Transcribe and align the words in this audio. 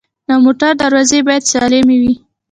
د 0.27 0.29
موټر 0.43 0.71
دروازې 0.81 1.19
باید 1.27 1.49
سالمې 1.51 1.97
وي. 2.01 2.13